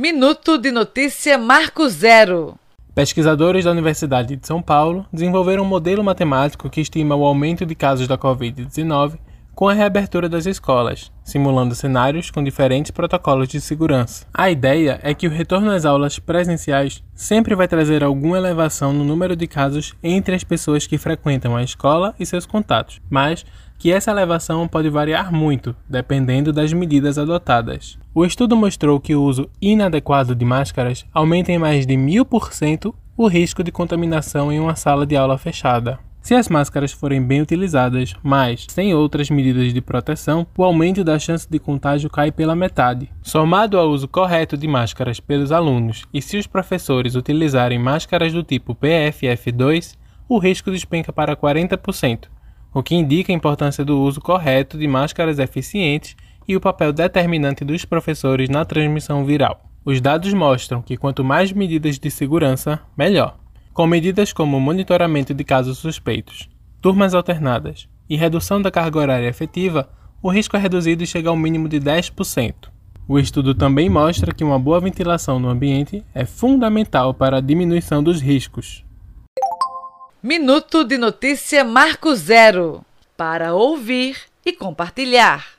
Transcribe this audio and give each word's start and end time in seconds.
Minuto 0.00 0.56
de 0.56 0.72
Notícia 0.72 1.36
Marco 1.36 1.86
Zero. 1.86 2.54
Pesquisadores 2.94 3.66
da 3.66 3.70
Universidade 3.70 4.34
de 4.34 4.46
São 4.46 4.62
Paulo 4.62 5.04
desenvolveram 5.12 5.62
um 5.62 5.66
modelo 5.66 6.02
matemático 6.02 6.70
que 6.70 6.80
estima 6.80 7.14
o 7.14 7.22
aumento 7.22 7.66
de 7.66 7.74
casos 7.74 8.08
da 8.08 8.16
Covid-19 8.16 9.18
com 9.60 9.68
a 9.68 9.74
reabertura 9.74 10.26
das 10.26 10.46
escolas, 10.46 11.12
simulando 11.22 11.74
cenários 11.74 12.30
com 12.30 12.42
diferentes 12.42 12.90
protocolos 12.90 13.46
de 13.46 13.60
segurança. 13.60 14.24
A 14.32 14.50
ideia 14.50 14.98
é 15.02 15.12
que 15.12 15.26
o 15.26 15.30
retorno 15.30 15.70
às 15.70 15.84
aulas 15.84 16.18
presenciais 16.18 17.04
sempre 17.14 17.54
vai 17.54 17.68
trazer 17.68 18.02
alguma 18.02 18.38
elevação 18.38 18.90
no 18.90 19.04
número 19.04 19.36
de 19.36 19.46
casos 19.46 19.94
entre 20.02 20.34
as 20.34 20.42
pessoas 20.42 20.86
que 20.86 20.96
frequentam 20.96 21.54
a 21.54 21.62
escola 21.62 22.14
e 22.18 22.24
seus 22.24 22.46
contatos, 22.46 23.02
mas 23.10 23.44
que 23.78 23.92
essa 23.92 24.10
elevação 24.10 24.66
pode 24.66 24.88
variar 24.88 25.30
muito, 25.30 25.76
dependendo 25.86 26.54
das 26.54 26.72
medidas 26.72 27.18
adotadas. 27.18 27.98
O 28.14 28.24
estudo 28.24 28.56
mostrou 28.56 28.98
que 28.98 29.14
o 29.14 29.22
uso 29.22 29.46
inadequado 29.60 30.34
de 30.34 30.44
máscaras 30.46 31.04
aumenta 31.12 31.52
em 31.52 31.58
mais 31.58 31.84
de 31.84 31.98
mil 31.98 32.24
por 32.24 32.54
cento 32.54 32.94
o 33.14 33.28
risco 33.28 33.62
de 33.62 33.70
contaminação 33.70 34.50
em 34.50 34.58
uma 34.58 34.74
sala 34.74 35.04
de 35.04 35.18
aula 35.18 35.36
fechada. 35.36 35.98
Se 36.22 36.34
as 36.34 36.48
máscaras 36.48 36.92
forem 36.92 37.22
bem 37.22 37.40
utilizadas, 37.40 38.14
mas 38.22 38.66
sem 38.68 38.94
outras 38.94 39.30
medidas 39.30 39.72
de 39.72 39.80
proteção, 39.80 40.46
o 40.56 40.62
aumento 40.62 41.02
da 41.02 41.18
chance 41.18 41.48
de 41.48 41.58
contágio 41.58 42.10
cai 42.10 42.30
pela 42.30 42.54
metade. 42.54 43.10
Somado 43.22 43.78
ao 43.78 43.88
uso 43.88 44.06
correto 44.06 44.56
de 44.56 44.68
máscaras 44.68 45.18
pelos 45.18 45.50
alunos 45.50 46.04
e 46.12 46.20
se 46.20 46.36
os 46.36 46.46
professores 46.46 47.14
utilizarem 47.14 47.78
máscaras 47.78 48.32
do 48.32 48.42
tipo 48.42 48.74
PFF2, 48.74 49.96
o 50.28 50.38
risco 50.38 50.70
despenca 50.70 51.12
para 51.12 51.34
40%, 51.34 52.28
o 52.72 52.82
que 52.82 52.94
indica 52.94 53.32
a 53.32 53.34
importância 53.34 53.84
do 53.84 53.98
uso 54.00 54.20
correto 54.20 54.78
de 54.78 54.86
máscaras 54.86 55.38
eficientes 55.38 56.14
e 56.46 56.54
o 56.54 56.60
papel 56.60 56.92
determinante 56.92 57.64
dos 57.64 57.84
professores 57.84 58.48
na 58.48 58.64
transmissão 58.64 59.24
viral. 59.24 59.62
Os 59.84 60.00
dados 60.00 60.32
mostram 60.34 60.82
que 60.82 60.96
quanto 60.96 61.24
mais 61.24 61.50
medidas 61.50 61.98
de 61.98 62.10
segurança, 62.10 62.78
melhor 62.96 63.39
com 63.72 63.86
medidas 63.86 64.32
como 64.32 64.60
monitoramento 64.60 65.32
de 65.32 65.44
casos 65.44 65.78
suspeitos, 65.78 66.48
turmas 66.80 67.14
alternadas 67.14 67.88
e 68.08 68.16
redução 68.16 68.60
da 68.60 68.70
carga 68.70 68.98
horária 68.98 69.28
efetiva, 69.28 69.88
o 70.22 70.30
risco 70.30 70.56
é 70.56 70.60
reduzido 70.60 71.02
e 71.02 71.06
chega 71.06 71.28
ao 71.28 71.36
mínimo 71.36 71.68
de 71.68 71.80
10%. 71.80 72.54
O 73.08 73.18
estudo 73.18 73.54
também 73.54 73.88
mostra 73.88 74.32
que 74.32 74.44
uma 74.44 74.58
boa 74.58 74.80
ventilação 74.80 75.40
no 75.40 75.48
ambiente 75.48 76.04
é 76.14 76.24
fundamental 76.24 77.12
para 77.12 77.38
a 77.38 77.40
diminuição 77.40 78.02
dos 78.02 78.20
riscos. 78.20 78.84
Minuto 80.22 80.84
de 80.84 80.98
Notícia 80.98 81.64
Marco 81.64 82.14
Zero 82.14 82.84
para 83.16 83.54
ouvir 83.54 84.16
e 84.44 84.52
compartilhar. 84.52 85.58